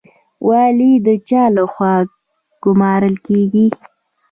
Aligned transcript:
والي 0.47 0.91
د 1.05 1.07
چا 1.27 1.43
لخوا 1.55 1.95
ګمارل 2.63 3.15
کیږي؟ 3.27 3.67